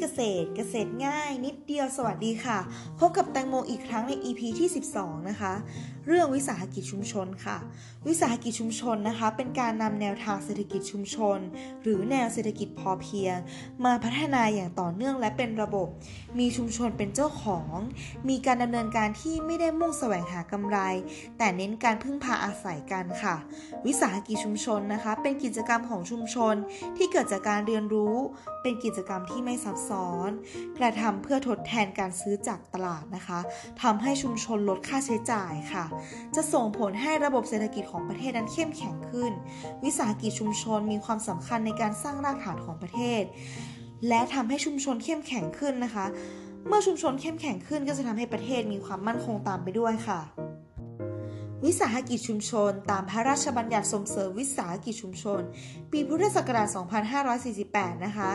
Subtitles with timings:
[0.00, 2.58] เกษตรเกษตรง่าย นิดเดียวสวัสดีค่ะ
[2.98, 5.52] พบกับแตงโมอีกครั้งใน EP ที่ 12 นะคะ
[6.10, 7.58] เรื่องวิสาหกิจชุมชนค่ะ
[8.06, 11.38] วิสาหกิจชุมชนนะคะ เป็นการนำแนวทางเศรษฐกิจชุมชน
[11.82, 13.36] หรือแนวเศรษฐกิจพอเพียง
[13.84, 15.88] มาพัฒนาอย่างต่อเนื่องและเป็นระบบ
[16.38, 17.72] มีชุมชนเป็นเจ้าของ
[18.28, 20.78] มีการดำเนินการที่ไม่ได้มุ่งแสวงหากำไร
[21.38, 23.36] แต่เน้นการพึ่งพาอาศัยกันค่ะ
[23.86, 26.54] วิสาหกิจชุมชนนะคะ เป็นกิจกรรมของชุมชน
[26.96, 28.16] ที่เกิดจากการเรียนรู้
[28.62, 30.30] เป็นกิจกรรมที่ไม่ซับซ้อน
[30.78, 33.40] กระทำเพื่อทดแทนการซื้อจากตลาดนะคะ
[33.82, 35.84] ทำให้ชุมชนลดค่าใช้จ่ายค่ะ
[36.36, 39.32] จะส่งผลให้ระบบเศรษฐกิจของประเทศนั้นเข้มแข็งขึ้น
[39.84, 43.22] วิสาหกิจชุมชนมีความสำคัญในการสร้างรากฐานของประเทศ
[44.08, 46.06] และทำให้ชุมชนเข้มแข็งขึ้นนะคะ
[46.66, 50.20] เมื่อชุมชนเข้มแข็งขึ้นก็จะทำให้ประเทศมีความมั่นคงตามไปด้วยค่ะ
[51.66, 55.42] วิสาหกิจชุมชน ตามพระราชบัญญัติส่งเสริมวิสาหกิจชุมชน
[55.92, 56.68] ปีพุทธศักราช
[57.54, 58.30] 2548 นะคะ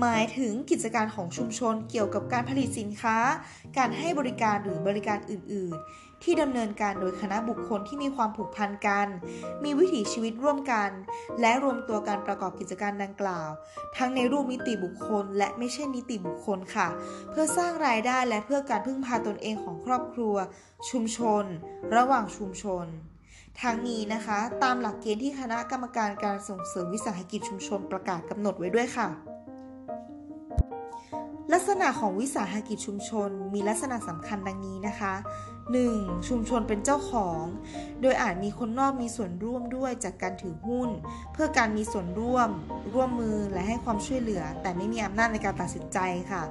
[0.00, 3.18] หมายถึงกิจการของชุมชนเกี่ยวกับการผลิตสินค้า
[3.76, 9.08] การให้บริการหรือบริการอื่น ๆที่ดำเนินการโดยคณะบุคคลที่มีความผูกพันกัน
[9.64, 10.90] มีวิถีชีวิตร่วมกัน
[11.40, 13.48] และรวมตัวการประกอบกิจการดังกล่าว
[13.96, 16.88] ทั้งในรูปนิติบุคคล และไม่ใช่นิติบุคคลค่ะ
[17.30, 20.34] เพื่อสร้างรายได้และเพื่อการพึ่งพาตนเองของครอบครัว
[20.90, 21.44] ชุมชน
[21.96, 22.86] ระหว่างชุมชน
[23.62, 29.08] ทั้งนี้นะคะ ตามหลักเกณฑ์ที่คณะกรรมการการส่งเสริมวิสาหกิจชุมชนประกาศกำหนดไว้ด้วยค่ะ
[31.52, 35.12] ลักษณะของวิสาหกิจชุมชนมีลักษณะสำคัญดังนี้นะคะ
[35.74, 36.28] 1.
[36.28, 37.42] ชุมชนเป็นเจ้าของ
[38.02, 40.90] โดยอาจมีคนนอกมีส่วนร่วมด้วยจากการถือหุ้น
[41.32, 42.48] เพื่อการมีส่วนร่วม
[42.94, 45.98] ร่วมมือและให้ความช่วยเหลือ แต่ไม่มีอำนาจในการตัดสินใจ
[46.30, 46.42] ค่ะ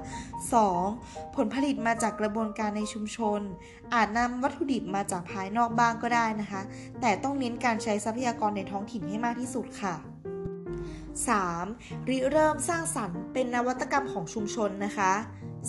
[0.64, 1.36] 2.
[1.36, 3.40] ผลผลิตมาจากกระบวนการในชุมชน
[3.94, 6.62] อาจนำวัตถุดิบมาจากภายนอกบ้างก็ได้นะคะ
[7.00, 9.94] แต่ต้องเน้นการใช้ทรัพยากรในท้องถิ่นให้มากที่สุดค่ะ
[11.40, 12.08] 3.
[12.08, 15.12] ริเริ่มสร้างสรรค์เป็นนวัตกรรมของชุมชนนะคะ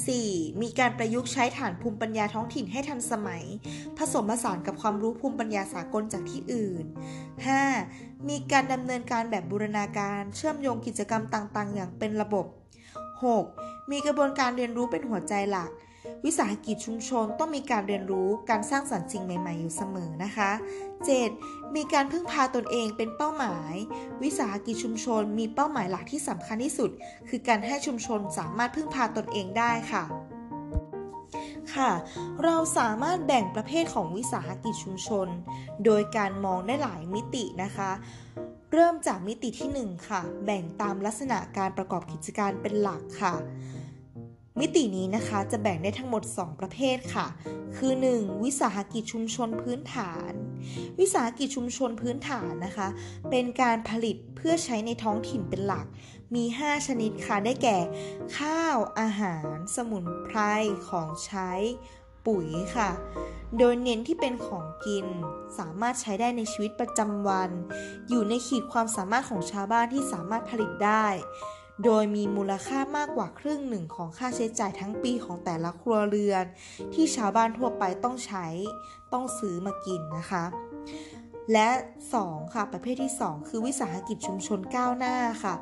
[0.06, 0.62] 4.
[0.62, 3.44] มีการประยุกต์ใช้ฐานภูมิปัญญาท้องถิ่นให้ทันสมัย
[3.98, 6.86] ผสมผสานกับความรู้ภูมิปัญญาสากลจากที่อื่น
[7.56, 8.30] 5.
[8.30, 12.46] มีการดำเนินการแบบบูรณาการเชื่อมโยงกิจกรรมต่างๆ อย่างเป็นระบบ
[13.18, 13.92] 6.
[13.92, 15.70] มีกระบวนการเรียนรู้เป็นหัวใจหลัก
[16.26, 20.52] วิสาหกิจชุมชนต้องมีการเรียนรู้การสร้างสรรค์สิ่งใหม่ ๆ อยู่เสมอนะคะ
[21.14, 21.76] 7.
[21.76, 23.74] มีการพึ่งพาตนเองเป็นเป้าหมาย
[24.24, 26.92] วิสาหกิจชุมชนมีเป้าหมายหลักที่สำคัญที่สุด
[27.30, 30.04] คือการให้ชุมชนสามารถพึ่งพาตนเองได้ค่ะ
[31.74, 31.92] ค่ะ
[32.44, 35.28] เราสามารถแบ่งประเภทของวิสาหกิจชุมชน
[35.86, 37.92] โดยการมองได้หลายมิตินะคะ
[38.74, 43.36] เริ่มจากมิติที่ 1 ค่ะ แบ่งตามลักษณะการประกอบกิจการเป็นหลักค่ะ
[44.60, 47.28] มิตินี้นะคะจะแบ่งได้ทั้งหมด 2 ประเภทค่ะ
[47.78, 48.44] คือ 1.
[48.44, 50.32] วิสาหกิจชุมชนพื้นฐาน
[51.00, 52.88] วิสาหกิจชุมชนพื้นฐานนะคะ
[53.30, 55.86] เป็นการผลิตเพื่อใช้ในท้องถิ่นเป็นหลัก
[56.36, 57.78] มี 5 ชนิดค่ะ ได้แก่
[58.38, 60.40] ข้าว อาหาร สมุนไพร
[60.90, 61.52] ของใช้
[62.28, 62.90] ปุ๋ยค่ะ
[63.58, 65.08] โดยเน้นที่เป็นของกิน
[65.60, 67.52] สามารถใช้ได้ในชีวิตประจำวัน
[68.10, 71.08] อยู่ในขีดความสามารถของชาวบ้านที่สามารถผลิตได้
[71.84, 76.46] โดยมีมูลค่ามากกว่าครึ่งหนึ่งของค่าใช้จ่ายทั้งปีของแต่ละครัวเรือน
[76.94, 78.48] ที่ชาวบ้านทั่วไปต้องใช้
[79.14, 80.44] ต้องซื้อมากินนะคะ
[81.54, 81.70] และ
[82.14, 85.56] 2 ค่ะ ประเภทที่ 2 คือวิสาหกิจชุมชนก้าวหน้าค่ะ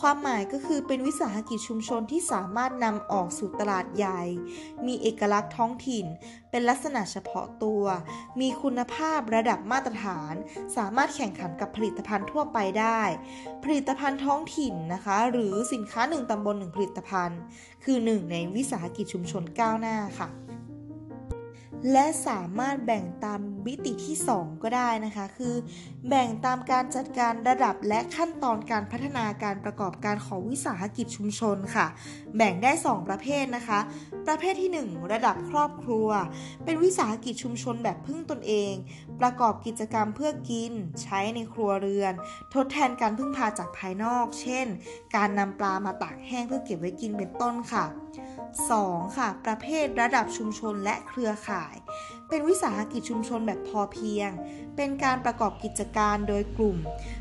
[0.00, 4.22] ความหมายก็คือเป็นวิสาหกิจชุมชนที่สามารถนำออกสู่ตลาดใหญ่
[4.86, 6.06] มีเอกลักษณ์ท้องถิ่น
[6.50, 7.84] เป็นลักษณะเฉพาะตัว
[8.40, 10.34] มีคุณภาพระดับมาตรฐาน
[10.76, 13.00] สามารถแข่งขันกับผลิตภัณฑ์ทั่วไปได้
[13.64, 17.40] ผลิตภัณฑ์ท้องถิ่นนะคะ หรือสินค้าหนึ่งตำบลหนึ่งผลิตภัณฑ์
[17.84, 20.49] คือหนึ่งในวิสาหกิจชุมชนก้าวหน้าค่ะ
[21.92, 25.54] และสามารถแบ่งตามมิติที่ 2 ก็ได้นะคะ คือ
[26.08, 31.86] แบ่งตามการจัดการระดับและขั้นตอนการพัฒนาการประกอบการของวิสาหกิจชุมชนค่ะ
[32.36, 33.80] แบ่งได้ 2 ประเภทนะคะ
[34.26, 36.08] ประเภทที่ 1 ระดับครอบครัว
[36.64, 38.72] เป็นวิสาหกิจชุมชนแบบพึ่งตนเอง
[39.20, 42.14] ประกอบกิจกรรมเพื่อกิน ใช้ในครัวเรือน
[42.54, 44.66] ทดแทนการพึ่งพาจากภายนอก เช่น
[45.16, 47.86] การนำปลามาตากแห้งเพื่อเก็บไว้กินเป็นต้นค่ะ
[48.68, 49.16] 2.
[49.16, 51.69] ค่ะ ประเภทระดับชุมชนและเครือข่าย
[52.30, 54.30] เป็นวิสาหกิจชุมชนแบบพอเพียง
[54.76, 56.76] เป็นการประกอบกิจการโดยกลุ่ม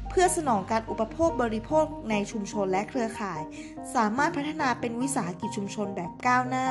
[0.09, 3.41] เพื่อสนองการอุปโภคบริโภคในชุมชนและเครือข่าย
[3.95, 6.67] สามารถพัฒนาเป็นวิสาหกิจชุมชนแบบก้าวหน้า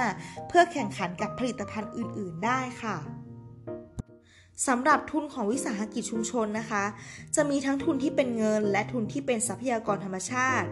[0.48, 2.96] เพื่อแข่งขันกับผลิตภัณฑ์อื่น ๆ ได้ค่ะ
[4.66, 6.84] สำหรับทุนของวิสาหกิจชุมชนนะคะ
[7.36, 10.68] จะมีทั้งทุนที่เป็นเงินและทุนที่เป็นทรัพยากรธรรมชาติ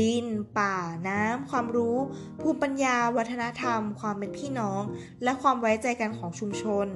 [0.00, 0.26] ดิน
[0.58, 0.76] ป่า
[1.08, 1.96] น้ำ ความรู้
[2.40, 4.82] ภูมิปัญญา วัฒนธรรม ความเป็นพี่น้อง
[5.22, 6.86] และความไว้ใจกันของชุมชน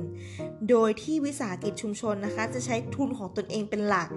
[0.70, 4.08] โดยที่วิสาหกิจชุมชนนะคะ จะใช้ทุนของตนเองเป็นหลัก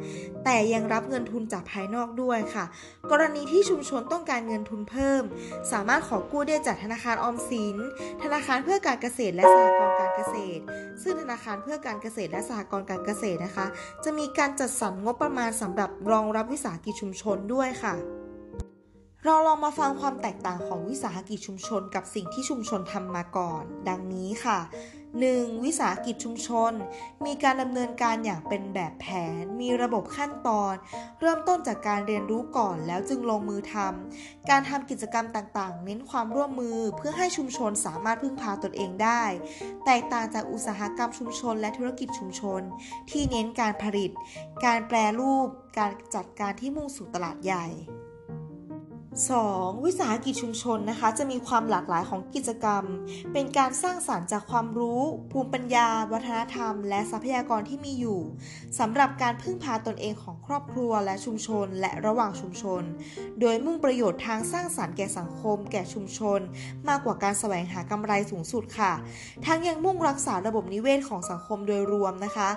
[0.44, 2.66] แต่ยังรับเงินทุนจากภายนอกด้วยค่ะ
[3.12, 5.24] กรณีที่ชุมชนต้องการเงินทุนเพิ่ม
[5.72, 7.77] สามารถขอกู้ได้จากธนาคารออมสิน
[8.24, 10.62] ธนาคารเพื่อการเกษตรและสหกรณ์การเกษตร
[11.01, 13.66] ซึ่งธนาคารเพื่อการเกษตรและสหกรณ์การเกษตรนะคะ
[14.04, 17.95] จะมีการจัดสรรงบประมาณสำหรับรองรับวิสาหกิจชุมชนด้วยค่ะ
[19.27, 24.60] เราลองมาฟังความแตกต่างของวิสาหกิจชุมชนกับสิ่งที่ชุมชนทำมาก่อน ดังนี้ค่ะ
[25.12, 25.63] 1.
[25.63, 26.74] วิสาหกิจชุมชน
[27.25, 29.06] มีการดำเนินการอย่างเป็นแบบแผ
[29.42, 30.74] น มีระบบขั้นตอน
[31.19, 39.24] เริ่มต้นจากการเรียนรู้ก่อนแล้วจึงลงมือทำการทำกิจกรรมต่างๆ เน้นความร่วมมือเพื่อให้ชุมชนสามารถพึ่งพาตนเองได้
[39.86, 42.62] แตกต่างจากอุตสาหกรรมชุมชนและธุรกิจชุมชน
[43.12, 44.12] ที่เน้นการผลิต
[44.66, 47.68] การแปรรูป การจัดการที่มุ่งสู่ตลาดใหญ่
[49.23, 49.85] 2.
[49.85, 52.83] วิสาหกิจชุมชนนะคะ จะมีความหลากหลายของกิจกรรม
[53.33, 55.01] เป็นการสร้างสารรค์จากความรู้
[55.31, 58.19] ภูมิปัญญา วัฒนธรรม และทรัพยากรที่มีอยู่
[58.79, 62.83] สำหรับการพึ่งพาตนเองของครอบครัวและชุมชน และระหว่างชุมชน
[63.39, 66.39] โดยมุ่งประโยชน์ทางสร้างสารรค์แก่สังคม แก่ชุมชน
[66.88, 68.94] มากกว่าการแสวงหากำไรสูงสุดค่ะ
[69.45, 72.50] ทั้งยังมุ่งรักษาระบบนิเวศของสังคมโดยรวมนะคะ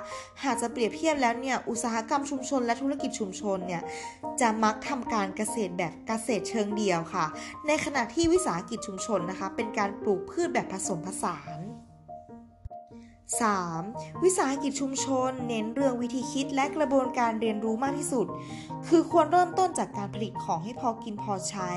[0.44, 3.82] หากจะเปรียบเทียบแล้วเนี่ยอุตสาหกรรมชุมชน และธุรกิจชุมชนเนี่ย
[4.40, 7.26] จะมักทำการเกษตรแบบเกษตรเชิงเดียวค่ะ
[7.66, 11.58] ในขณะที่วิสาหกิจชุมชนนะคะ เป็นการปลูกพืชแบบผสมผสาน
[13.50, 14.22] 3.
[14.24, 18.26] วิสาหกิจชุมชน เน้นเรื่องวิธีคิดและกระบวนการเรียนรู้มากที่สุด
[18.88, 21.70] คือควรเริ่มต้นจากการผลิตของให้พอกินพอใช้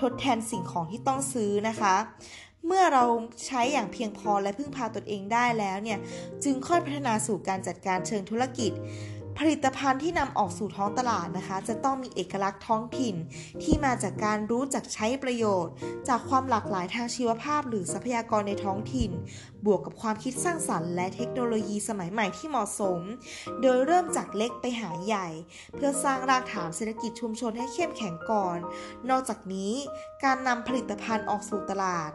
[0.00, 1.96] ทดแทนสิ่งของที่ต้องซื้อนะคะ
[2.66, 3.04] เมื่อเรา
[3.46, 5.98] ใช้อย่างเพียงพอและพึ่งพาตนเองได้แล้วเนี่ย
[6.44, 8.72] จึงค่อยพัฒนาสู่การจัดการเชิงธุรกิจ
[9.38, 13.16] ผลิตภัณฑ์ที่นำออกสู่ท้องตลาดนะคะ จะต้องมีเอกลักษณ์ท้องถิ่น
[13.62, 15.72] ที่มาจากการรู้จักใช้ประโยชน์
[16.08, 19.10] จากความหลากหลายทางชีวภาพ หรือทรัพยากรในท้องถิ่น
[19.66, 23.00] บวกกับความคิดสร้างสรรค์ และเทคโนโลยีสมัยใหม่ที่เหมาะสม
[23.60, 25.28] โดยเริ่มจากเล็กไปหาใหญ่
[25.74, 28.58] เพื่อสร้างรากฐานเศรษฐกิจชุมชนให้เข้มแข็งก่อน
[29.10, 29.72] นอกจากนี้
[30.24, 32.10] การนำผลิตภัณฑ์ออกสู่ตลาด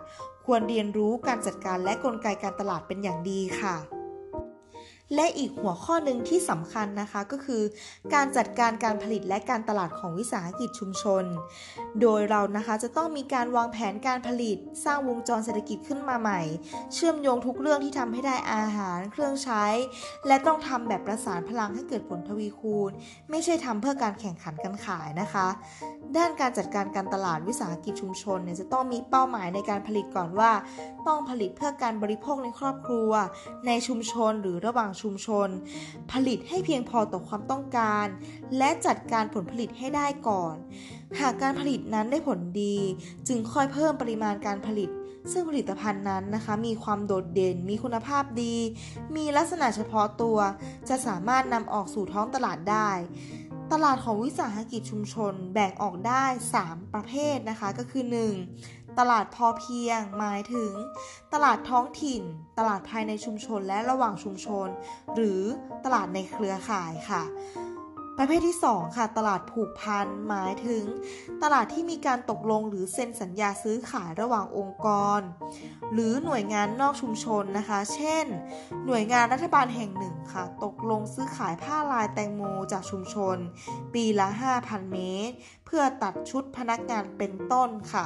[0.46, 4.03] ควรเรียนรู้การจัดการและกลไกการตลาดเป็นอย่างดีค่ะ
[5.16, 7.62] และอีกหัวข้อหนึ่งที่สำคัญนะคะก็คือ
[8.14, 11.24] การจัดการการผลิตและการตลาดของวิสาหกิจชุมชน
[12.02, 16.42] โดยเรานะคะจะต้องมีการวางแผนการผลิต สร้างวงจรเศรษฐกิจขึ้นมาใหม่
[16.94, 19.66] เชื่อมโยงทุกเรื่องที่ทำให้ได้อาหารเครื่องใช้
[20.28, 22.92] และต้องทำแบบประสานพลังให้เกิดผลทวีคูณ
[23.30, 25.48] ไม่ใช่ทำเพื่อการแข่งขันกันขายนะคะ
[26.18, 30.52] ด้านการจัดการการตลาดวิสาหกิจชุมชนเนี่ยจะต้องมีเป้าหมายในการผลิตก่อนว่า
[31.08, 33.12] ต้องผลิตเพื่อการบริโภคในครอบครัว
[33.68, 35.50] ในชุมชนหรือระหว่างางชุมชน
[36.12, 38.06] ผลิตให้เพียงพอต่อความต้องการ
[38.58, 40.56] และจัดการผลผลิตให้ได้ก่อน
[41.20, 42.78] หากการผลิตนั้นได้ผลดี
[43.28, 44.90] จึงค่อยเพิ่มปริมาณการผลิต
[45.32, 48.56] ซึ่งผลิตภัณฑ์นั้นนะคะ มีความโดดเด่น มีคุณภาพดี
[49.16, 50.38] มีลักษณะเฉพาะตัว
[50.90, 52.92] จะสามารถนำออกสู่ท้องตลาดได้
[53.72, 56.26] ตลาดของวิสาหกิจชุมชนแบ่งออกได้
[56.60, 58.83] 3 ประเภทนะคะก็คือ 1.
[59.00, 60.72] ตลาดพอเพียง หมายถึง
[61.34, 62.24] ตลาดท้องถิ่น
[62.58, 64.68] ตลาดภายในชุมชนและระหว่างชุมชน
[65.16, 65.42] หรือ
[65.86, 67.24] ตลาดในเครือข่ายค่ะ
[68.20, 70.84] ประเภทที่ 2 ค่ะ ตลาดผูกพัน หมายถึง
[71.44, 74.88] ตลาดที่มีการตกลงหรือเซ็นสัญญาซื้อขายระหว่างองค์ก
[75.18, 75.20] ร
[75.94, 78.26] หรือหน่วยงานนอกชุมชนนะคะ เช่น
[78.86, 82.42] หน่วยงานรัฐบาลแห่งหนึ่งค่ะ ตกลงซื้อขายผ้าลายแตงโม
[82.72, 83.38] จากชุมชน
[83.94, 84.28] ปีละ
[84.60, 84.98] 5,000 เม
[85.28, 85.36] ตร
[85.66, 88.06] เพื่อตัดชุดพนักงานเป็นต้นค่ะ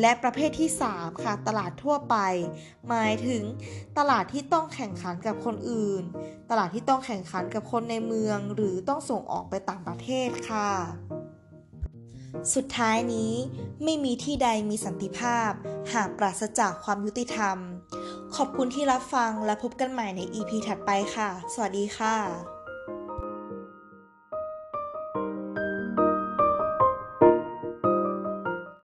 [0.00, 2.16] และประเภทที่ 3 ค่ะ ตลาดทั่วไป
[2.88, 3.42] หมายถึง
[3.98, 6.02] ตลาดที่ต้องแข่งขันกับคนอื่น
[6.50, 10.70] ตลาดที่ต้องแข่งขันกับคนในเมือง หรือต้องส่งออกไปต่างประเทศค่ะ
[12.54, 13.32] สุดท้ายนี้
[13.84, 15.50] ไม่มีที่ใดมีสันติภาพ
[15.94, 17.58] หากปราศจากความยุติธรรม
[18.36, 22.53] ขอบคุณที่รับฟังและพบกันใหม่ใน EP ถัดไปค่ะ สวัสดีค่ะ